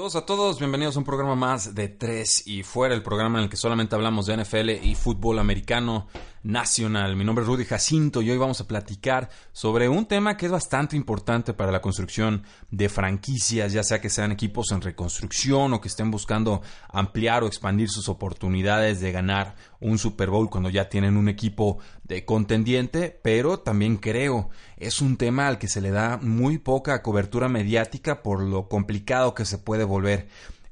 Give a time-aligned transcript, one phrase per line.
[0.00, 3.44] Saludos a todos, bienvenidos a un programa más de Tres y Fuera, el programa en
[3.44, 6.06] el que solamente hablamos de NFL y fútbol americano
[6.42, 7.16] nacional.
[7.16, 10.52] Mi nombre es Rudy Jacinto y hoy vamos a platicar sobre un tema que es
[10.52, 15.80] bastante importante para la construcción de franquicias, ya sea que sean equipos en reconstrucción o
[15.80, 20.88] que estén buscando ampliar o expandir sus oportunidades de ganar un Super Bowl cuando ya
[20.88, 25.90] tienen un equipo de contendiente, pero también creo es un tema al que se le
[25.90, 30.28] da muy poca cobertura mediática por lo complicado que se puede volver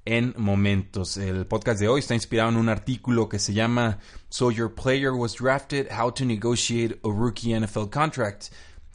[0.08, 1.18] en momentos.
[1.18, 3.98] El podcast de hoy está inspirado en un artículo que se llama
[4.30, 8.46] So Your Player Was Drafted, How to Negotiate a Rookie NFL Contract,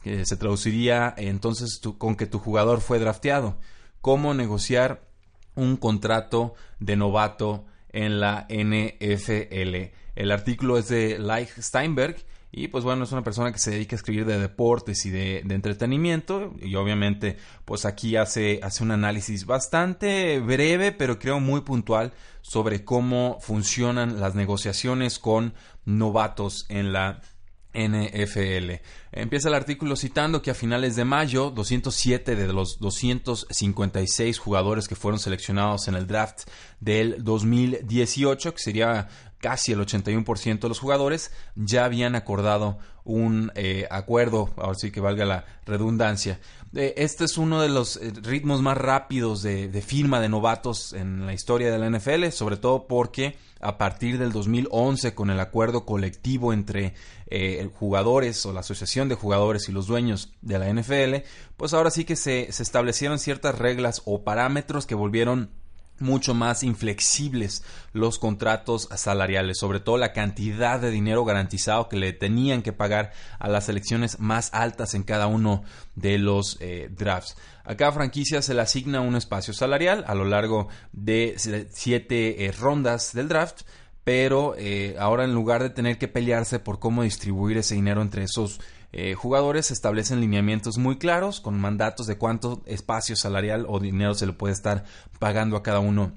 [0.02, 3.60] que se traduciría entonces con que tu jugador fue drafteado.
[4.00, 5.06] Cómo negociar
[5.54, 9.92] un contrato de novato en la NFL.
[10.16, 12.16] El artículo es de Leich Steinberg
[12.56, 15.38] y pues bueno, es una persona que se dedica a escribir de deportes y de,
[15.38, 16.54] entretenimiento.
[16.62, 22.84] Y obviamente, pues aquí hace, hace un análisis bastante breve, pero creo muy puntual sobre
[22.84, 27.22] cómo funcionan las negociaciones con novatos en la
[27.74, 28.80] NFL.
[29.10, 34.94] Empieza el artículo citando que a finales de mayo, 207 de los 256 jugadores que
[34.94, 39.08] fueron seleccionados en el draft del 2018, que sería
[39.44, 45.02] casi el 81% de los jugadores ya habían acordado un eh, acuerdo, ahora sí que
[45.02, 46.40] valga la redundancia.
[46.74, 51.26] Eh, este es uno de los eh, ritmos más rápidos de, firma de novatos en
[51.26, 55.84] la historia de la NFL, sobre todo porque a partir del 2011 con el acuerdo
[55.84, 56.94] colectivo entre
[57.74, 61.26] jugadores o la asociación de jugadores y los dueños de la NFL,
[61.58, 65.50] pues ahora sí que se establecieron ciertas reglas o parámetros que volvieron
[65.98, 67.62] mucho más inflexibles
[67.92, 73.12] los contratos salariales, sobre todo la cantidad de dinero garantizado que le tenían que pagar
[73.38, 75.62] a las selecciones más altas en cada uno
[75.94, 77.36] de los eh, drafts.
[77.64, 81.36] A cada franquicia se le asigna un espacio salarial a lo largo de
[81.70, 83.62] siete eh, rondas del draft,
[84.02, 88.24] pero eh, ahora en lugar de tener que pelearse por cómo distribuir ese dinero entre
[88.24, 88.60] esos
[88.96, 94.24] eh, jugadores establecen lineamientos muy claros con mandatos de cuánto espacio salarial o dinero se
[94.24, 94.84] le puede estar
[95.18, 96.12] pagando a cada uno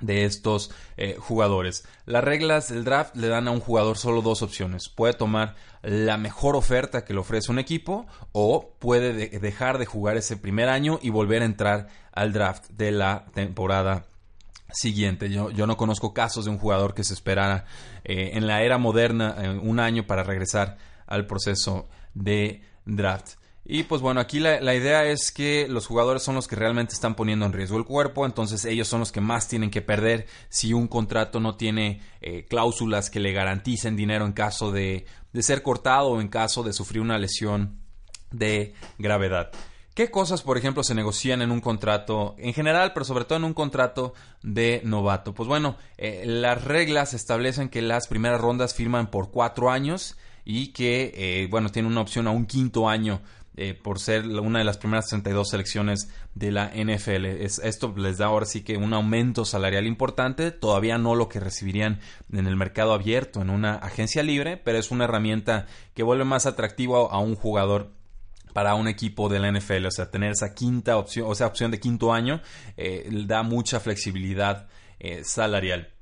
[0.00, 1.86] de estos eh, jugadores.
[2.06, 4.88] Las reglas del draft le dan a un jugador solo dos opciones.
[4.88, 10.16] Puede tomar la mejor oferta que le ofrece un equipo o puede dejar de jugar
[10.16, 14.06] ese primer año y volver a entrar al draft de la temporada
[14.72, 15.28] siguiente.
[15.28, 17.66] Yo, no conozco casos de un jugador que se esperara
[18.02, 23.36] eh, en la era moderna un año para regresar al proceso de draft.
[23.66, 27.14] Y pues bueno, aquí la, idea es que los jugadores son los que realmente están
[27.14, 30.74] poniendo en riesgo el cuerpo, entonces ellos son los que más tienen que perder si
[30.74, 35.62] un contrato no tiene eh, cláusulas que le garanticen dinero en caso de, de ser
[35.62, 37.78] cortado o en caso de sufrir una lesión
[38.30, 39.50] de gravedad.
[39.94, 43.44] ¿Qué cosas, por ejemplo, se negocian en un contrato en general, pero sobre todo en
[43.44, 45.34] un contrato de novato?
[45.34, 50.68] Pues bueno, eh, las reglas establecen que las primeras rondas firman por cuatro años y
[50.68, 53.20] que, eh, bueno, tiene una opción a un quinto año
[53.56, 57.24] eh, por ser una de las primeras 32 selecciones de la NFL.
[57.24, 62.00] esto les da ahora sí que un aumento salarial importante, todavía no lo que recibirían
[62.32, 66.46] en el mercado abierto, en una agencia libre, pero es una herramienta que vuelve más
[66.46, 67.92] atractivo a, un jugador
[68.52, 71.70] para un equipo de la NFL, o sea, tener esa quinta opción, o sea, opción
[71.70, 72.42] de quinto año,
[72.76, 74.68] eh, da mucha flexibilidad
[75.22, 75.93] salarial.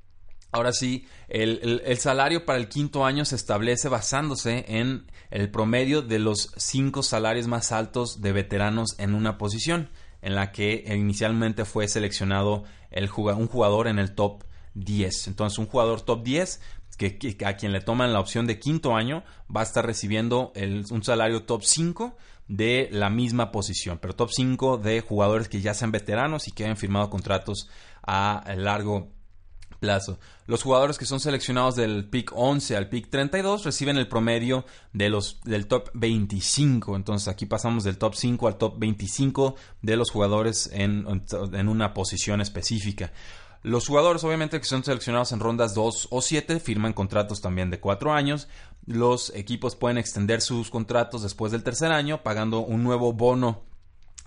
[0.53, 6.19] Ahora sí, el, salario para el quinto año se establece basándose en el promedio de
[6.19, 9.89] los cinco salarios más altos de veteranos en una posición,
[10.21, 14.43] en la que inicialmente fue seleccionado el, un jugador en el top
[14.75, 15.27] 10.
[15.27, 16.61] Entonces, un jugador top 10
[16.99, 19.23] que, a quien le toman la opción de quinto año
[19.53, 22.15] va a estar recibiendo un salario top 5
[22.47, 26.65] de la misma posición, pero top 5 de jugadores que ya sean veteranos y que
[26.65, 27.69] hayan firmado contratos
[28.03, 29.09] a largo
[30.47, 35.09] los jugadores que son seleccionados del pick 11 al pick 32 reciben el promedio de
[35.09, 36.95] los, del top 25.
[36.95, 41.93] Entonces aquí pasamos del top 5 al top 25 de los jugadores en, en una
[41.93, 43.11] posición específica.
[43.61, 47.79] Los jugadores, obviamente, que son seleccionados en rondas 2 o 7, firman contratos también de
[47.79, 48.49] 4 años.
[48.85, 53.61] Los equipos pueden extender sus contratos después del tercer año, pagando un nuevo bono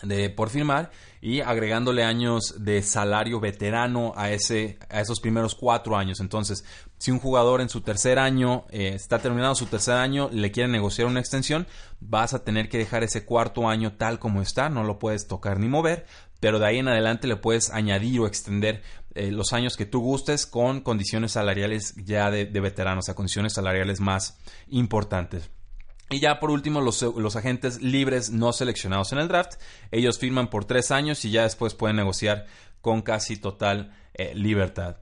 [0.03, 0.91] de, por firmar
[1.21, 6.21] y agregándole años de salario veterano a, ese, a esos primeros cuatro años.
[6.21, 6.65] Entonces,
[6.99, 10.69] si un jugador en su tercer año eh, está terminando su tercer año, le quiere
[10.69, 11.67] negociar una extensión,
[12.01, 15.59] vas a tener que dejar ese cuarto año tal como está, no lo puedes tocar
[15.59, 16.07] ni mover,
[16.41, 18.83] pero de ahí en adelante le puedes añadir o extender
[19.15, 23.55] eh, los años que tú gustes con condiciones salariales ya de, de veteranos, a condiciones
[23.55, 24.39] salariales más
[24.69, 25.51] importantes.
[26.09, 29.55] Y ya por último, los, agentes libres no seleccionados en el draft,
[29.91, 32.47] ellos firman por tres años y ya después pueden negociar
[32.81, 34.99] con casi total eh, libertad.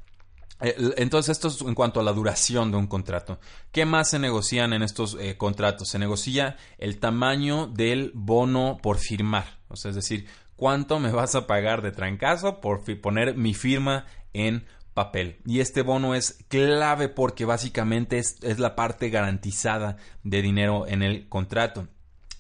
[0.61, 3.39] Eh, entonces, esto es en cuanto a la duración de un contrato.
[3.71, 5.91] ¿Qué más se negocian en estos eh, contratos?
[5.91, 9.59] Se negocia el tamaño del bono por firmar.
[9.69, 10.27] O sea, es decir,
[10.57, 14.65] cuánto me vas a pagar de trancazo por poner mi firma en
[14.95, 15.39] papel.
[15.45, 21.29] Y este bono es clave porque básicamente es, la parte garantizada de dinero en el
[21.29, 21.89] contrato.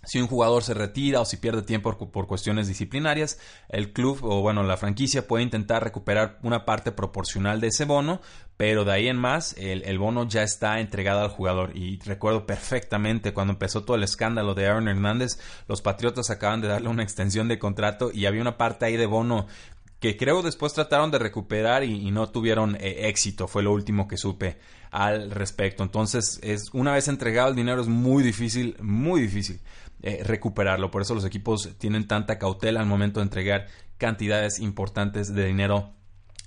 [0.07, 3.39] Si un jugador se retira o si pierde tiempo por, cuestiones disciplinarias,
[3.71, 8.21] el club o bueno, la franquicia puede intentar recuperar una parte proporcional de ese bono,
[8.59, 11.75] pero de ahí en más el, el, bono ya está entregado al jugador.
[11.75, 16.69] Y recuerdo perfectamente cuando empezó todo el escándalo de Aaron Hernández, los Patriotas acaban de
[16.69, 19.47] darle una extensión de contrato y había una parte ahí de bono
[20.05, 24.19] que creo después trataron de recuperar y, no tuvieron eh, éxito, fue lo último que
[24.19, 24.59] supe
[24.91, 25.83] al respecto.
[25.83, 29.61] Entonces, es, una vez entregado el dinero es muy difícil, muy difícil
[30.03, 30.91] eh, recuperarlo.
[30.91, 35.95] Por eso los equipos tienen tanta cautela al momento de entregar cantidades importantes de dinero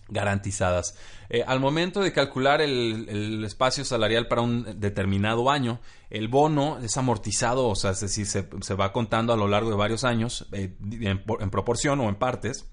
[0.08, 0.96] garantizadas.
[1.28, 5.80] Eh, al momento de calcular el, espacio salarial para un determinado año,
[6.12, 9.78] el bono es amortizado, o sea, es decir, se, va contando a lo largo de
[9.78, 12.68] varios años en proporción o en partes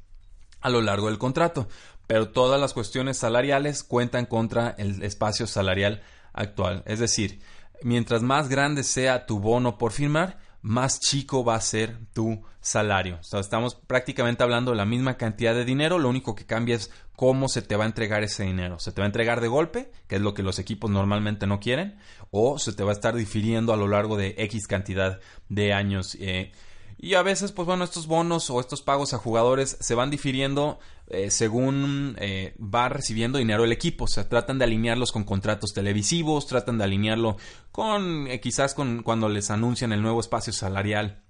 [0.65, 1.69] a lo largo del contrato,
[2.07, 6.03] pero todas las cuestiones salariales cuentan contra el espacio salarial
[6.33, 6.83] actual.
[6.87, 7.41] Es decir,
[7.83, 13.21] mientras más grande sea tu bono por firmar, más chico va a ser tu salario.
[13.39, 17.51] estamos prácticamente hablando de la misma cantidad de dinero, lo único que cambia es cómo
[17.51, 18.79] se te va a entregar ese dinero.
[18.79, 21.61] Se te va a entregar de golpe, que es lo que los equipos normalmente no
[21.61, 21.99] quieren,
[22.31, 25.21] o se te va a estar difiriendo a lo largo de X cantidad
[25.51, 26.17] de años.
[26.19, 26.53] Eh,
[26.99, 30.79] y a veces, pues bueno, estos bonos o estos pagos a jugadores se van difiriendo
[31.09, 34.05] eh, según eh, va recibiendo dinero el equipo.
[34.05, 37.37] O sea, tratan de alinearlos con contratos televisivos, tratan de alinearlo
[37.73, 41.23] con eh, quizás con cuando les anuncian el nuevo espacio salarial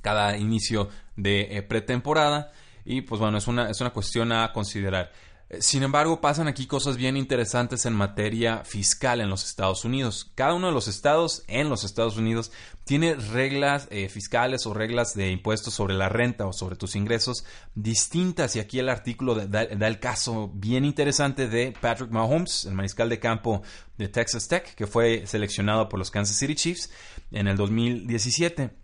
[0.00, 2.52] cada inicio de pretemporada.
[2.84, 5.12] Y pues bueno, es una, es una cuestión a considerar.
[5.58, 10.30] Sin embargo, pasan aquí cosas bien interesantes en materia fiscal en los Estados Unidos.
[10.36, 12.52] Cada uno de los estados en los Estados Unidos
[12.84, 17.44] tiene reglas eh, fiscales o reglas de impuestos sobre la renta o sobre tus ingresos
[17.74, 18.54] distintas.
[18.54, 23.08] Y aquí el artículo da, da el caso bien interesante de Patrick Mahomes, el mariscal
[23.08, 23.62] de campo
[23.98, 26.90] de Texas Tech, que fue seleccionado por los Kansas City Chiefs
[27.32, 28.79] en el 2017.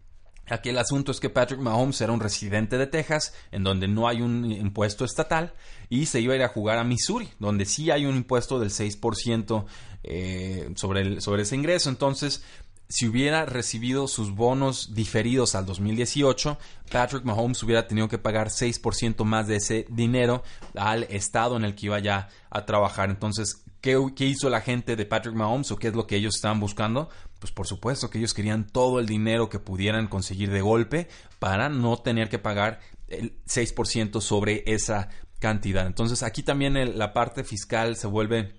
[0.49, 4.07] Aquí el asunto es que Patrick Mahomes era un residente de Texas, en donde no
[4.09, 5.53] hay un impuesto estatal,
[5.89, 8.71] y se iba a ir a jugar a Missouri, donde sí hay un impuesto del
[8.71, 9.65] 6%
[10.05, 11.91] eh, sobre, sobre ese ingreso.
[11.91, 12.43] Entonces,
[12.89, 16.57] si hubiera recibido sus bonos diferidos al 2018,
[16.93, 20.45] Patrick Mahomes hubiera tenido que pagar 6% más de ese dinero
[20.77, 23.11] al estado en el que iba ya a trabajar.
[23.11, 26.35] Entonces, ¿qué, ¿qué, hizo la gente de Patrick Mahomes o qué es lo que ellos
[26.35, 27.09] estaban buscando?
[27.39, 31.09] Pues por supuesto que ellos querían todo el dinero que pudieran conseguir de golpe
[31.39, 35.09] para no tener que pagar el 6% sobre esa
[35.39, 35.87] cantidad.
[35.87, 38.55] Entonces aquí también la parte fiscal se vuelve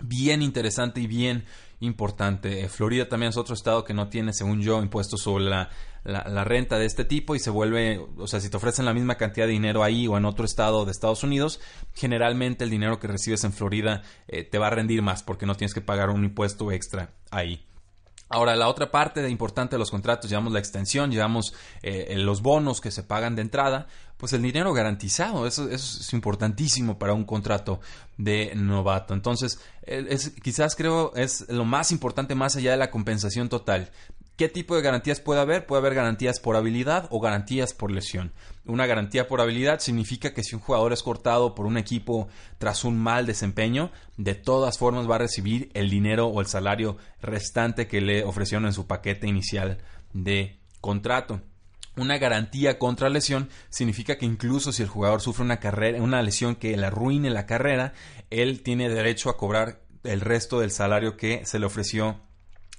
[0.00, 1.44] bien interesante y bien
[1.80, 2.62] importante.
[2.62, 5.70] Eh, Florida también es otro estado que no tiene, según yo, impuestos sobre la,
[6.04, 9.16] la, renta de este tipo y se vuelve, o sea, si te ofrecen la misma
[9.16, 11.60] cantidad de dinero ahí o en otro estado de Estados Unidos,
[11.94, 15.56] generalmente el dinero que recibes en Florida eh, te va a rendir más porque no
[15.56, 17.66] tienes que pagar un impuesto extra ahí.
[18.32, 22.80] Ahora, la otra parte importante de los contratos, llevamos la extensión, llevamos eh, los bonos
[22.80, 23.88] que se pagan de entrada,
[24.20, 27.80] pues el dinero garantizado, eso, es importantísimo para un contrato
[28.18, 29.14] de novato.
[29.14, 33.90] Entonces, es, quizás creo es lo más importante más allá de la compensación total.
[34.36, 35.64] ¿Qué tipo de garantías puede haber?
[35.64, 38.32] Puede haber garantías por habilidad o garantías por lesión.
[38.66, 42.84] Una garantía por habilidad significa que si un jugador es cortado por un equipo tras
[42.84, 47.86] un mal desempeño, de todas formas va a recibir el dinero o el salario restante
[47.86, 49.78] que le ofrecieron en su paquete inicial
[50.12, 51.40] de contrato.
[51.96, 56.54] Una garantía contra lesión significa que incluso si el jugador sufre una, carrera, una lesión
[56.54, 57.92] que le arruine la carrera,
[58.30, 62.20] él tiene derecho a cobrar el resto del salario que se le ofreció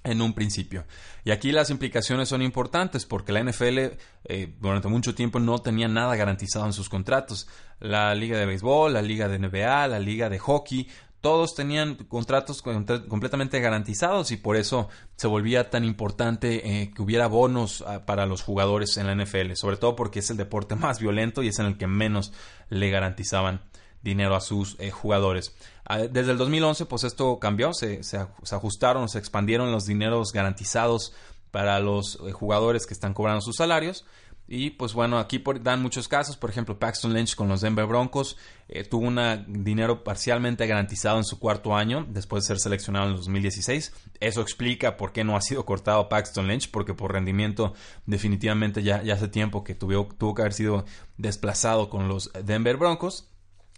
[0.03, 0.85] en un principio.
[1.23, 3.79] Y aquí las implicaciones son importantes porque la NFL
[4.25, 7.47] eh, durante mucho tiempo no tenía nada garantizado en sus contratos.
[7.79, 10.87] La liga de béisbol, la liga de NBA, la liga de hockey,
[11.21, 17.27] todos tenían contratos completamente garantizados y por eso se volvía tan importante eh, que hubiera
[17.27, 20.99] bonos ah, para los jugadores en la NFL, sobre todo porque es el deporte más
[20.99, 22.33] violento y es en el que menos
[22.69, 23.61] le garantizaban
[24.01, 25.55] dinero a sus eh, jugadores.
[25.85, 31.13] Ah, desde el 2011, pues esto cambió, se, se, ajustaron, se expandieron los dineros garantizados
[31.51, 34.05] para los eh, jugadores que están cobrando sus salarios.
[34.47, 36.35] Y pues bueno, aquí dan muchos casos.
[36.35, 41.23] Por ejemplo, Paxton Lynch con los Denver Broncos eh, tuvo un dinero parcialmente garantizado en
[41.23, 43.93] su cuarto año después de ser seleccionado en el 2016.
[44.19, 47.73] Eso explica por qué no ha sido cortado Paxton Lynch, porque por rendimiento
[48.05, 50.85] definitivamente ya, ya hace tiempo que tuvo, tuvo que haber sido
[51.17, 53.29] desplazado con los Denver Broncos.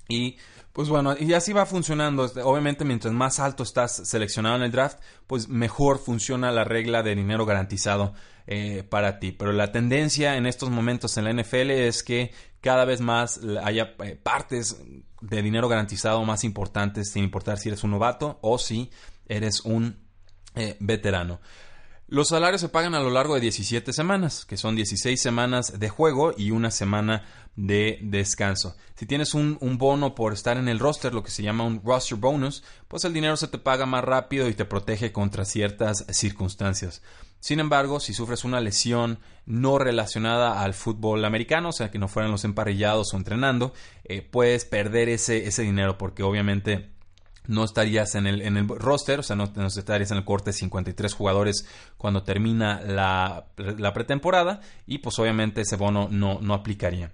[0.09, 0.37] Y
[0.73, 2.25] pues bueno, y así va funcionando.
[2.25, 7.03] Este, obviamente, mientras más alto estás seleccionado en el draft, pues mejor funciona la regla
[7.03, 8.13] de dinero garantizado
[8.47, 9.31] eh, para ti.
[9.31, 12.31] Pero la tendencia en estos momentos en la NFL es que
[12.61, 14.81] cada vez más haya eh, partes
[15.21, 18.89] de dinero garantizado más importantes, sin importar si eres un novato o si
[19.27, 19.97] eres un
[20.55, 21.39] eh, veterano.
[22.07, 25.89] Los salarios se pagan a lo largo de 17 semanas, que son 16 semanas de
[25.89, 27.23] juego y una semana
[27.55, 28.75] de descanso.
[28.95, 32.17] Si tienes un, bono por estar en el roster, lo que se llama un roster
[32.17, 37.01] bonus, pues el dinero se te paga más rápido y te protege contra ciertas circunstancias.
[37.43, 42.07] Sin embargo, si sufres una lesión no relacionada al fútbol americano, o sea que no
[42.07, 43.73] fueran los emparrillados o entrenando,
[44.05, 46.91] eh, puedes perder ese, ese dinero porque obviamente
[47.45, 50.53] no estarías en el, en el roster, o sea, no, estarías en el corte de
[50.53, 53.47] 53 jugadores cuando termina la,
[53.93, 57.11] pretemporada y pues obviamente ese bono no, no aplicaría.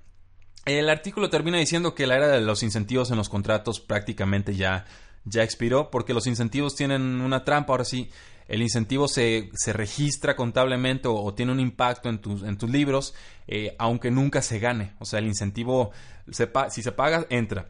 [0.64, 4.86] El artículo termina diciendo que la era de los incentivos en los contratos prácticamente ya,
[5.26, 7.74] ya expiró porque los incentivos tienen una trampa.
[7.74, 8.12] Ahora sí,
[8.50, 13.14] el incentivo se, se registra contablemente o, tiene un impacto en tus, en tus libros,
[13.48, 14.94] eh, aunque nunca se gane.
[15.00, 15.92] O sea, el incentivo,
[16.28, 17.70] si se paga, entra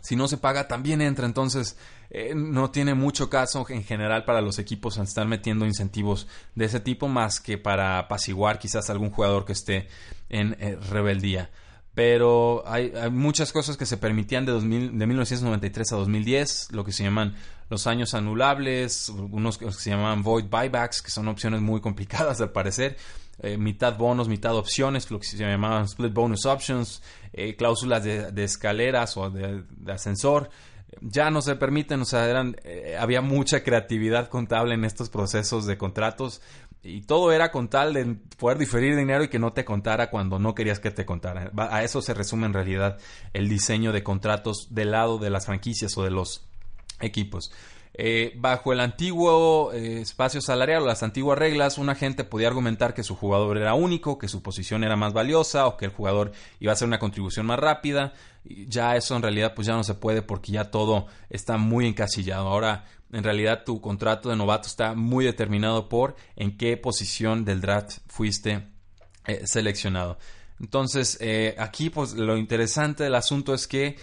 [0.00, 1.26] si no se paga, también entra.
[1.26, 1.76] Entonces,
[2.10, 6.80] eh, no tiene mucho caso en general para los equipos estar metiendo incentivos de ese
[6.80, 9.88] tipo, más que para apaciguar quizás algún jugador que esté
[10.28, 11.50] en eh, rebeldía.
[11.94, 16.92] Pero hay, muchas cosas que se permitían de, 2000, de 1993 a 2010, lo que
[16.92, 17.34] se llaman
[17.68, 22.50] los años anulables, unos que se llaman void buybacks, que son opciones muy complicadas al
[22.50, 22.96] parecer.
[23.40, 28.44] Eh, mitad bonos, mitad opciones, lo que se llamaban split bonus options, eh, cláusulas de,
[28.44, 30.50] escaleras o de, ascensor.
[31.00, 35.66] Ya no se permiten, o sea, eran, eh, había mucha creatividad contable en estos procesos
[35.66, 36.40] de contratos
[36.82, 40.38] y todo era con tal de poder diferir dinero y que no te contara cuando
[40.38, 41.52] no querías que te contara.
[41.56, 42.98] A eso se resume en realidad
[43.34, 46.47] el diseño de contratos del lado de las franquicias o de los
[47.00, 47.52] equipos.
[48.00, 52.94] Eh, bajo el antiguo eh, espacio salarial o las antiguas reglas, un agente podía argumentar
[52.94, 56.30] que su jugador era único, que su posición era más valiosa o que el jugador
[56.60, 58.12] iba a hacer una contribución más rápida.
[58.44, 62.46] Ya eso en realidad pues ya no se puede porque ya todo está muy encasillado.
[62.46, 67.60] Ahora en realidad tu contrato de novato está muy determinado por en qué posición del
[67.60, 68.68] draft fuiste
[69.26, 70.18] eh, seleccionado.
[70.60, 71.18] Entonces
[71.58, 73.96] aquí pues lo interesante del asunto es que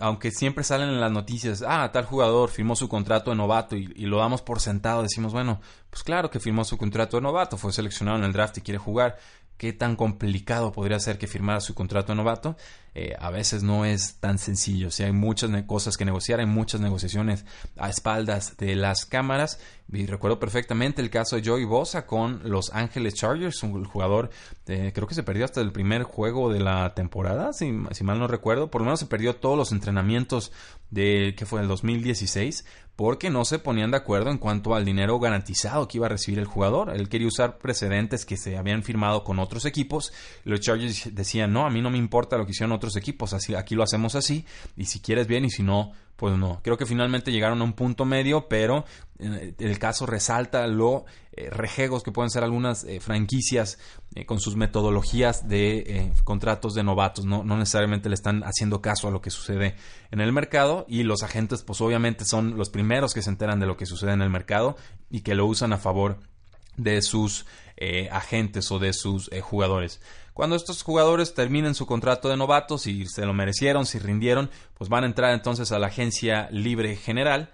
[0.00, 3.92] aunque siempre salen en las noticias, ah, tal jugador firmó su contrato de novato y,
[3.96, 7.56] y, lo damos por sentado, decimos, bueno, pues claro que firmó su contrato de novato,
[7.56, 9.18] fue seleccionado en el draft y quiere jugar,
[9.56, 12.56] qué tan complicado podría ser que firmara su contrato novato,
[12.96, 14.90] eh, a veces no es tan sencillo.
[14.90, 17.44] Si hay muchas cosas que negociar, hay muchas negociaciones
[17.76, 19.58] a espaldas de las cámaras.
[19.92, 24.30] Y recuerdo perfectamente el caso de Joey Bosa con los Ángeles Chargers, un jugador,
[24.66, 28.18] eh, creo que se perdió hasta el primer juego de la temporada, si, si, mal
[28.18, 28.70] no recuerdo.
[28.70, 30.52] Por lo menos se perdió todos los entrenamientos
[30.90, 32.64] de que fue el 2016
[32.96, 36.38] porque no se ponían de acuerdo en cuanto al dinero garantizado que iba a recibir
[36.38, 36.94] el jugador.
[36.94, 40.12] Él quería usar precedentes que se habían firmado con otros equipos.
[40.44, 43.54] Los Chargers decían, no, a mí no me importa lo que hicieron otros equipos, así,
[43.54, 44.44] aquí lo hacemos así,
[44.76, 46.60] y si quieres bien y si no, pues no.
[46.62, 48.84] Creo que finalmente llegaron a un punto medio, pero
[49.18, 53.78] eh, el caso resalta lo eh, rejegos que pueden ser algunas eh, franquicias
[54.26, 57.24] con sus metodologías de contratos de novatos.
[57.24, 59.74] No, no necesariamente le están haciendo caso a lo que sucede
[60.12, 63.66] en el mercado y los agentes pues obviamente son los primeros que se enteran de
[63.66, 64.76] lo que sucede en el mercado
[65.10, 66.20] y que lo usan a favor
[66.76, 67.46] de sus
[68.10, 70.00] agentes o de sus jugadores.
[70.32, 74.90] Cuando estos jugadores terminen su contrato de novatos y se lo merecieron, si rindieron, pues
[74.90, 77.50] van a entrar entonces a la agencia libre general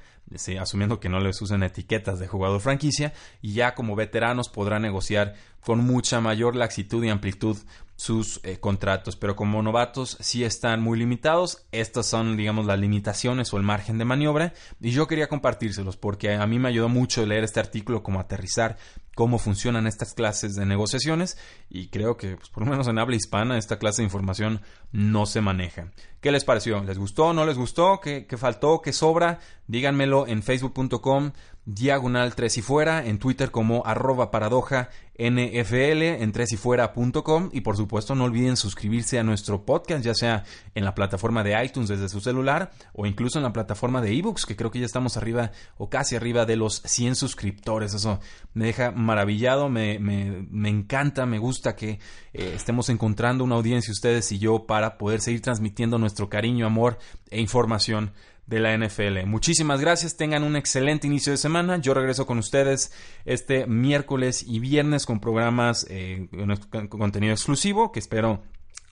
[0.60, 3.12] asumiendo que no les usen etiquetas de jugador franquicia,
[3.42, 7.56] y ya como veteranos podrán negociar con mucha mayor laxitud y amplitud
[8.00, 11.66] sus eh, contratos, pero como novatos sí están muy limitados.
[11.70, 14.54] Estas son, digamos, las limitaciones o el margen de maniobra.
[14.80, 18.78] Y yo quería compartírselos porque a mí me ayudó mucho leer este artículo, como aterrizar
[19.14, 21.36] cómo funcionan estas clases de negociaciones.
[21.68, 24.62] Y creo que, pues, por lo menos en habla hispana, esta clase de información
[24.92, 25.92] no se maneja.
[26.22, 26.82] ¿Qué les pareció?
[26.82, 27.34] ¿Les gustó?
[27.34, 28.00] ¿No les gustó?
[28.00, 28.80] ¿Qué, qué faltó?
[28.80, 29.40] ¿Qué sobra?
[29.66, 31.32] Díganmelo en facebook.com
[31.66, 34.88] diagonal 3 y fuera, en Twitter como arroba paradoja
[35.18, 40.14] NFL, en 3 y fuera.com y por supuesto no olviden suscribirse a nuestro podcast, ya
[40.14, 44.16] sea en la plataforma de iTunes desde su celular o incluso en la plataforma de
[44.16, 47.92] ebooks, que creo que ya estamos arriba o casi arriba de los 100 suscriptores.
[47.92, 48.18] Eso
[48.54, 52.00] me deja maravillado, me, me, encanta, me gusta que
[52.32, 56.98] eh, estemos encontrando una audiencia ustedes y yo para poder seguir transmitiendo nuestro cariño, amor
[57.30, 58.12] e información
[58.50, 59.26] de la NFL.
[59.26, 61.78] Muchísimas gracias, tengan un excelente inicio de semana.
[61.78, 62.92] Yo regreso con ustedes
[63.25, 66.28] este miércoles y viernes con programas eh,
[66.69, 68.42] con contenido exclusivo que espero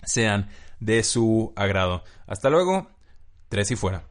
[0.05, 0.49] sean
[0.79, 2.05] de su agrado.
[2.29, 2.89] Hasta luego,
[3.49, 4.08] tres y fuera.